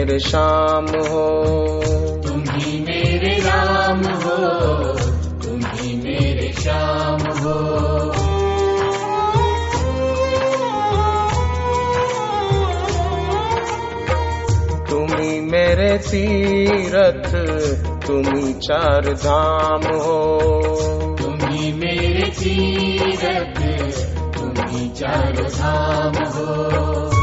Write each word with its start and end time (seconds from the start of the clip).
मेरे 0.00 0.18
शाम 0.18 0.86
हो। 0.86 1.44
तुम 2.28 2.44
ही 2.48 2.80
मेरे 2.80 3.38
राम 3.38 3.98
हो। 3.98 4.36
तुम 5.42 5.60
ही 5.64 5.96
मेरे 5.96 6.52
श्याम 6.52 7.18
हो। 7.20 7.54
तुम 14.90 15.18
ही 15.18 15.40
मेरे 15.40 15.98
तीरथ 15.98 17.32
तुम 18.06 18.36
ही 18.36 18.54
चार 18.54 19.12
धाम 19.12 19.96
हो। 19.96 20.38
तुम 21.22 21.48
ही 21.48 21.72
मेरे 21.72 22.30
तीरथ 22.30 23.62
तुम 24.38 24.66
ही 24.68 24.88
चारों 24.88 25.46
धाम 25.46 26.24
हो। 26.24 27.19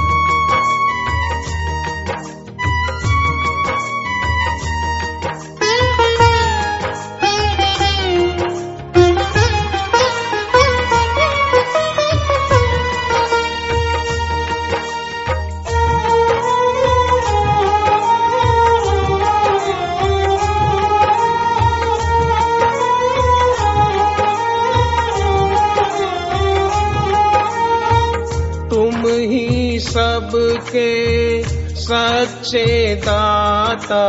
सबके 30.67 31.43
सच्चे 31.75 32.95
दाता, 32.95 34.05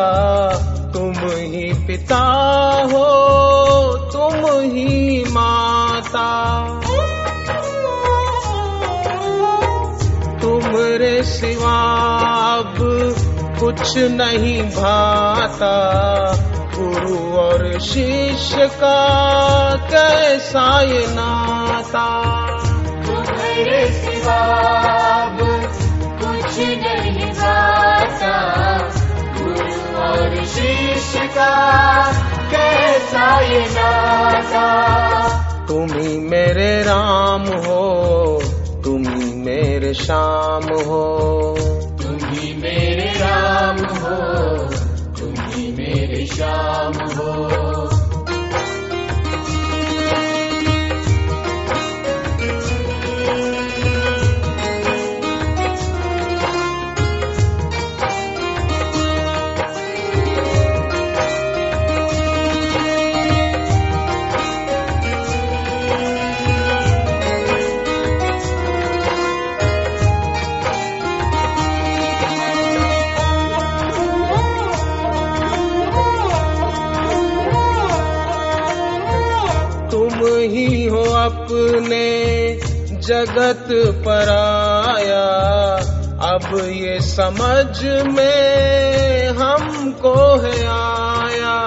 तुम 0.92 1.12
ही 1.30 1.72
पिता 1.86 2.22
हो, 2.92 3.04
तुम 4.12 4.46
ही 4.62 5.24
माता। 5.28 6.28
तुमरे 10.42 11.22
सिवा 11.22 11.78
अब 12.58 12.76
कुछ 13.60 13.96
नहीं 13.98 14.62
भाता, 14.70 15.74
गुरु 16.74 17.18
और 17.38 17.78
शिष्य 17.80 18.66
का 18.82 18.98
कैसा 19.90 20.68
ये 20.82 21.06
नाता। 21.08 22.08
तुम्हारे 23.06 23.86
सिवा 23.92 24.38
कुछ 26.58 26.66
नहीं 26.66 27.26
भाता 27.32 28.32
गुरु 29.36 29.96
और 29.96 30.44
शिष्य 30.44 31.26
का 31.26 31.50
कैसा 32.52 33.26
ये 33.40 33.60
नाता। 33.68 34.64
तुम 35.68 35.92
ही 35.92 36.18
मेरे 36.18 36.70
राम 36.82 37.44
हो 37.66 37.82
तुम 38.84 39.06
ही 39.08 39.32
मेरे 39.34 39.94
श्याम 39.94 40.68
हो। 40.88 41.04
तुम 42.02 42.18
ही 42.30 42.54
मेरे 42.62 43.12
राम 43.16 43.78
हो 43.94 44.16
तुम 45.20 45.34
ही 45.46 45.72
मेरे 45.72 46.26
श्याम 46.26 46.92
हो। 47.16 47.57
ही 80.38 80.86
हो 80.86 81.02
अपने 81.02 82.08
जगत 82.98 83.66
पर 84.06 84.28
आया। 84.94 85.28
अब 86.34 86.58
ये 86.68 87.00
समझ 87.00 87.84
में 88.12 89.28
हमको 89.28 90.36
है 90.40 90.66
आया। 90.66 91.58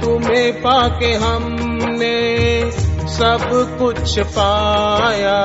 तुम्हें 0.00 0.52
पाके 0.62 1.12
हमने 1.14 2.22
सब 3.08 3.76
कुछ 3.78 4.18
पाया। 4.18 5.42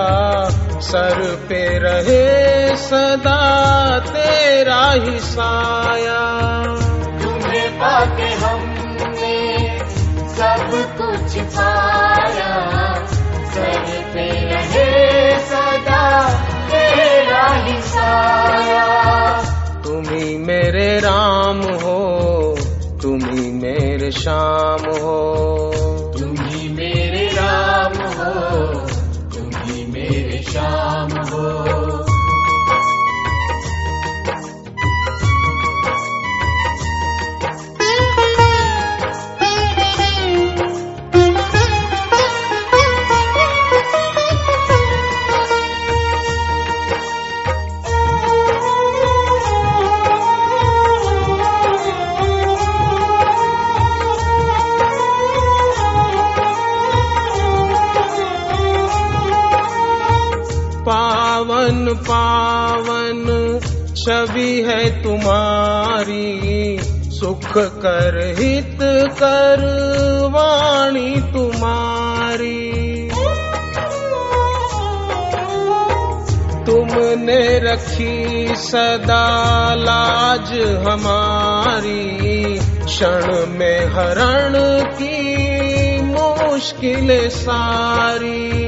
सर 0.80 1.46
पे 1.50 1.80
रहे 1.80 2.76
सदा 2.76 4.00
तेरा 4.00 4.92
ही 4.92 5.20
साया। 5.20 6.48
तुम्हें 7.24 7.72
पाके 7.78 8.36
सब 8.36 8.67
कुछ 11.40 11.54
सर 13.52 14.04
पे 14.14 14.30
रहे 14.30 15.40
सदा, 15.40 16.34
तेरा 16.68 17.48
ही 17.48 17.82
साया। 17.82 18.86
तुम 19.84 20.04
मेरे 20.38 21.00
राम 21.00 21.62
हो, 21.62 22.00
तुम 23.02 23.20
ही 23.20 23.52
मेरे 23.52 24.12
श्याम 24.12 24.96
ही। 24.96 25.87
पावन 61.48 61.96
पावन 61.96 63.60
छवि 63.98 64.66
है 64.68 65.04
तुम्हारी। 65.04 66.80
सुख 66.84 67.58
कर 67.58 68.36
हित 68.40 68.80
कर 69.20 69.58
वाणी 70.32 71.16
तुम्हारी। 71.16 72.74
तुमने 76.66 77.60
रखी 77.60 78.48
सदा 78.56 79.76
लाज 79.76 80.52
हमारी। 80.88 82.60
क्षण 82.86 83.48
में 83.48 83.86
हरण 83.86 84.84
की 84.92 85.38
मुश्किल 86.02 87.30
सारी। 87.30 88.68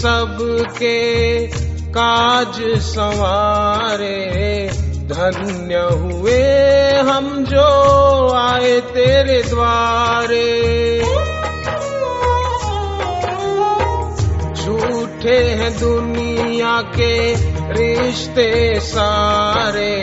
सबके 0.00 1.46
काज 1.88 2.78
संवारे, 2.78 4.70
धन्य 5.06 5.74
हुए 5.74 6.92
हम 6.92 7.44
जो 7.44 7.66
आए 8.34 8.80
तेरे 8.80 9.42
द्वारे। 9.42 11.00
झूठे 14.54 15.38
हैं 15.38 15.78
दुनिया 15.78 16.82
के 16.82 17.34
रिश्ते 17.72 18.80
सारे, 18.80 19.96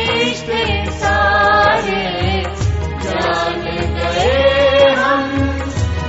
रिश्ते 0.09 0.63
सारे 0.91 2.03
जान 3.03 3.61
गए 3.95 4.93
हम 4.93 5.31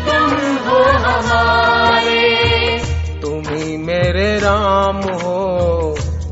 तुम 0.09 0.33
हो 0.67 0.83
हमारे। 1.06 2.23
तुम्ही 3.23 3.77
मेरे 3.77 4.29
राम 4.39 4.97
हो 4.97 5.39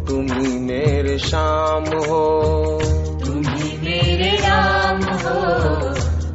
तुम्ही 0.09 0.59
मेरे 0.59 1.19
श्याम 1.19 1.85
हो। 2.09 2.23
तुम 3.25 3.43
ही 3.49 3.77
मेरे 3.83 4.31
राम 4.37 5.03
हो 5.25 5.37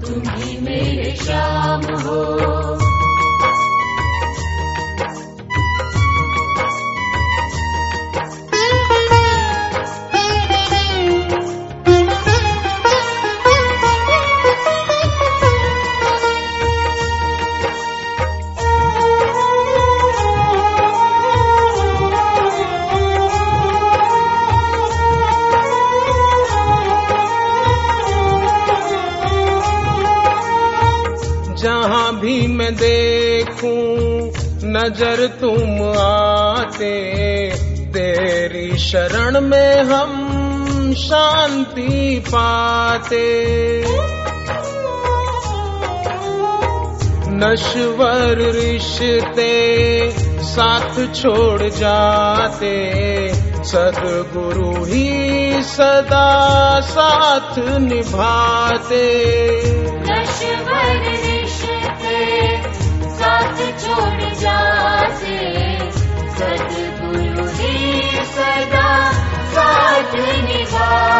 तुम 0.07 0.30
ही 0.30 0.57
मेरे 0.62 1.16
श्याम 1.16 1.83
हो। 1.95 2.50
जहाँ 31.62 32.19
भी 32.19 32.48
मैं 32.48 32.75
देखूँ, 32.75 34.31
नज़र 34.63 35.28
तुम 35.42 36.00
आते। 36.00 36.94
तेरी 37.86 38.78
शरण 38.78 39.42
में 39.42 39.84
हम 39.84 40.38
शांति 40.94 42.24
पाते। 42.28 43.25
नश्वर 47.30 48.52
रिश्ते 48.52 49.52
साथ 50.42 51.14
छोड़ 51.16 51.62
जाते। 51.62 52.75
सदगुरु 53.64 54.86
ही 54.86 55.52
सदा 55.64 56.80
साथ 56.81 57.80
निभाते। 57.80 59.12
निभाते 70.73 71.11